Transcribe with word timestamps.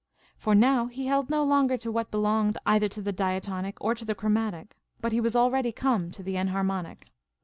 For 0.35 0.55
now 0.55 0.87
he 0.87 1.05
held 1.05 1.29
no 1.29 1.43
longer 1.43 1.77
to 1.77 1.91
what 1.91 2.09
belonged 2.09 2.57
either 2.65 2.89
to 2.89 3.03
the 3.03 3.11
diatonic 3.11 3.77
or 3.79 3.93
to 3.93 4.03
the 4.03 4.15
chromatic, 4.15 4.75
but 4.99 5.13
lie 5.13 5.19
was 5.19 5.35
already 5.35 5.71
come 5.71 6.09
to 6.13 6.23
the 6.23 6.37
enharmonic. 6.37 7.11